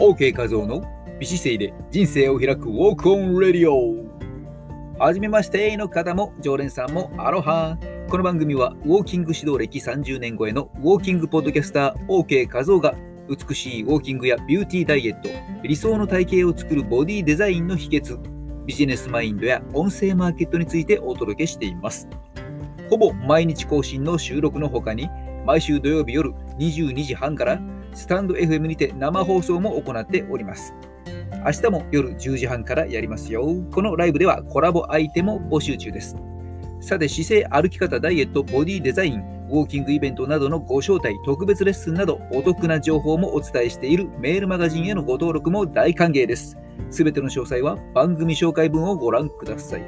[0.00, 0.82] OK 画像の
[1.18, 3.96] 美姿勢で人生を開くウォークオンレディオ。
[4.98, 7.76] はじめましての方も常連さんもアロハ。
[8.08, 12.94] この番組はウォーキング指導歴30年超えのウォーキングポッドキャスター OK 画像が
[13.28, 15.28] 美しいウォーキングやビューティーダイエット
[15.62, 18.18] 理想の体型を作るボディデザインの秘訣
[18.64, 22.08] ビジネスマインドや音声マーケットについてお届けしています。
[22.88, 25.10] ほぼ毎日更新の収録の他に
[25.44, 27.60] 毎週土曜日夜22時半から
[27.94, 30.74] スタンド FM にて生放送も行っております。
[31.44, 33.46] 明日も夜10時半からやりますよ。
[33.70, 36.16] このライブではコラボ相手も募集中です。
[36.80, 46.56] さて、姿勢、歩き方、ダイエット、ボディデザイン、ウォーキングイベントなどのご招待、特別レッスンなどお得な情報もお伝えしているメールマガジンへのご登録も大歓迎です。
[46.90, 49.82] すべての詳細は番組紹介文をご覧ください。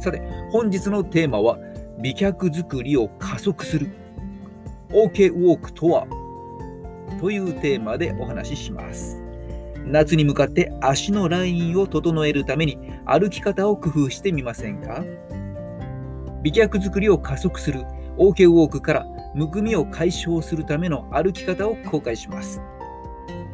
[0.00, 1.58] さて、本日のテーマは、
[1.98, 3.88] 美脚作りを加速する。
[4.90, 6.06] OK ウォークとは
[7.20, 9.20] というテーマでお話しします。
[9.86, 15.04] 夏に向かって足のラインを整えるために歩き方を工夫してみませんか？
[16.42, 17.82] 美脚作りを加速する
[18.18, 22.60] OK ウォークからむくみを解消するための歩き方を公開します。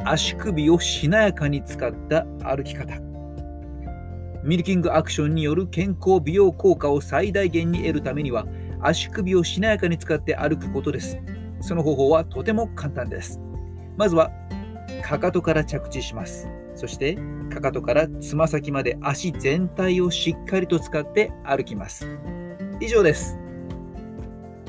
[0.04, 2.94] 足首をしなやかに使った歩き方。
[4.42, 8.46] ミルキングアクションによる健康美容効果を最大限に得るためには
[8.80, 11.18] 足首をしなやかに使って歩くことです。
[11.60, 13.40] その方法はとても簡単です。
[13.96, 14.30] まずは、
[15.02, 16.48] かかとから着地します。
[16.74, 17.18] そして、
[17.52, 22.08] かかとからつま先まで足全体をしっかりと使って歩きます。
[22.80, 23.38] 以上です。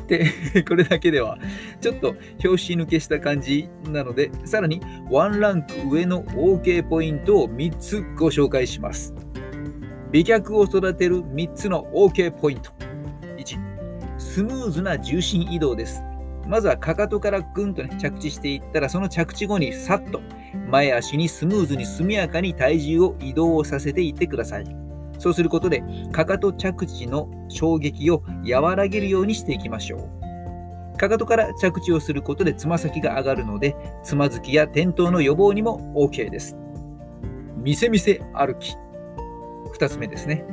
[0.07, 0.25] で、
[0.67, 1.37] これだけでは
[1.79, 9.13] ちょっと拍子抜けした感じなので、さらにワンランク上の OK ポイントを3つご紹介します。
[10.11, 12.71] 美脚を育てる3つの OK ポイント。
[13.37, 13.57] 1、
[14.17, 16.03] スムーズな重心移動です。
[16.51, 20.19] まずはかかとからぐんと、ね、着地していったら、その着地後にさっと
[20.69, 24.65] 前足にスムーズに速やかに体重を移動させていってください。
[25.17, 25.81] そうすることで、
[26.11, 30.09] かかと着地の衝撃を和らげるようにしていきましょ
[30.93, 30.97] う。
[30.97, 33.73] かかとから着地をすることでつま先が上がるので、
[34.03, 36.57] つまずきや転倒の予防にも OK です。
[37.55, 38.75] みせみせ歩き。
[39.79, 40.43] 2つ目ですね。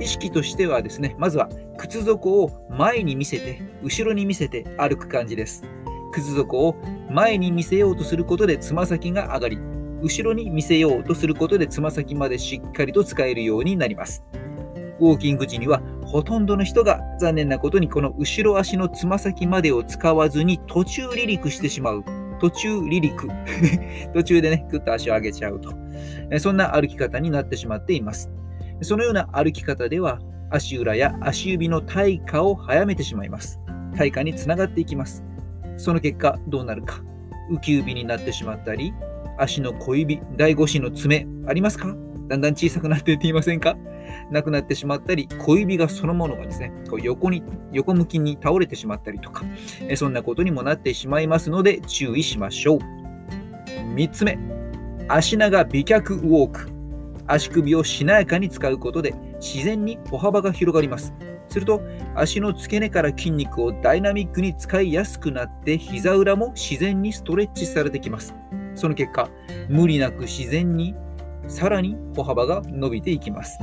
[0.00, 1.48] 意識としてはですね、まずは
[1.78, 5.64] 靴底を前に見せて、後ろに見せて歩く感じです。
[6.12, 6.76] 靴底を
[7.10, 9.58] 前に見せようとすることでつま先が上がり、
[10.02, 14.22] 後ろに見せようとすることでつま先までしっかりと使えるようになります。
[14.98, 22.04] ウォーキング時にはほとんどの人が残念なことにこの後ろ足のつま先までを使わずに途中離陸してしまう。
[22.38, 23.28] 途中離陸。
[24.14, 25.72] 途中でね、ぐっと足を上げちゃうと。
[26.38, 28.30] そんな歩き方になってしまっています。
[28.82, 30.20] そのような歩き方では、
[30.50, 33.60] 足裏や足指の退化を早めてしまいます。
[33.94, 35.24] 退化につながっていきます。
[35.76, 37.02] その結果、どうなるか。
[37.50, 38.92] 浮き指になってしまったり、
[39.38, 41.94] 足の小指、第5子の爪、ありますか？
[42.28, 43.76] だんだん小さくなっていっていませんか？
[44.30, 49.44] なくなってしまったり、小指がそのものがですね、こう横に、横向きに倒れてしまったりとか、
[49.96, 52.78] そんなことにもなってしまいますので注意しましょう。
[53.94, 54.38] 3つ目、
[55.08, 56.75] 足長美脚ウォーク。
[57.26, 61.14] 足首をしなやかに使うことで自然に歩幅が広がります。
[61.48, 61.80] すると
[62.14, 68.34] 足の付け根から筋肉をダイナミックに使いやすくなって膝裏も自然にストレッチされてきます。
[68.74, 69.28] その結果、
[69.68, 70.94] 無理なく自然に
[71.46, 73.58] さらに歩幅が伸びていきます。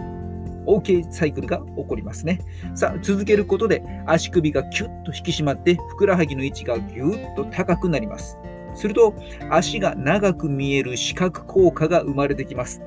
[0.66, 2.40] OK サイクルが起こりますね。
[2.74, 8.38] さあ、続けることで足首がキュッと引き締まってふくらはぎの位置がぎゅっと高くなります。
[8.76, 9.14] すると
[9.50, 12.82] 足が長く見える視覚効果が生まれてきます。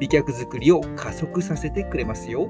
[0.00, 2.48] 美脚作りを加速させてくれますよ。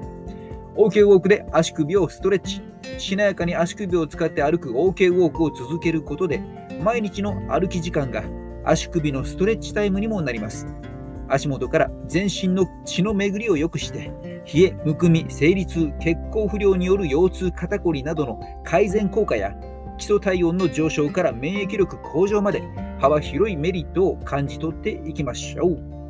[0.75, 2.61] OK ウォークで足首をストレッチ。
[2.97, 6.41] しなやかに足首を使って歩く OK ウォークを続けることで、
[6.81, 8.23] 毎日の歩き時間が
[8.63, 10.65] 足首のストレッチタイムにもなります。
[11.27, 14.11] 足元から全身の血の巡りを良くして、
[14.53, 19.53] 冷え、むくみ、生理痛、血行不良による腰痛、肩こりなどの改善効果や、
[19.97, 22.63] 基礎体温の上昇から免疫力向上まで
[22.99, 26.00] 幅広いメリットを感じ取っていきましょう。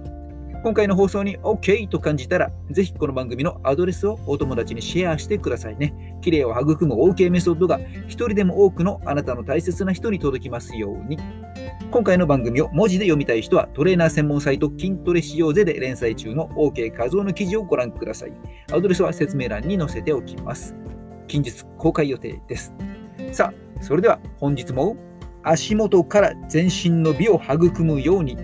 [0.63, 6.19] 今回の放送に OK と感じたら、ぜひこの番組のアドレスをお友達にシェアしてくださいね。
[6.21, 11.17] 綺麗を育む OK メソッドが一人でも多くのあなたの大切な人に届きますように。
[11.89, 18.33] 今回の番組を文字で読みたい人はトレーナー専門サイト筋トレしようぜで連載中の OK 画像の記事をご覧ください。
[18.71, 20.75] アドレスは説明欄に載せておきます。
[21.27, 22.71] 近日公開予定です。
[23.31, 24.95] さあ、それでは本日も
[25.41, 28.37] 足元から全身の美を育むように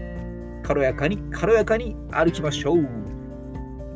[0.67, 2.89] 軽やかに軽やかに歩きましょう。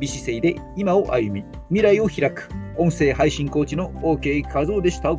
[0.00, 2.48] 美姿勢で今を歩み未来を開く。
[2.78, 5.14] 音声配信コーチの OK 和夫でした。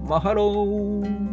[0.00, 1.28] マハロー。